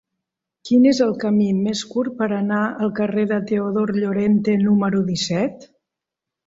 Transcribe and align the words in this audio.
Quin 0.69 0.87
és 0.91 1.01
el 1.07 1.11
camí 1.23 1.49
més 1.67 1.83
curt 1.91 2.17
per 2.23 2.31
anar 2.39 2.63
al 2.87 2.91
carrer 3.01 3.29
de 3.35 3.41
Teodor 3.53 3.95
Llorente 4.01 4.61
número 4.67 5.09
disset? 5.15 5.73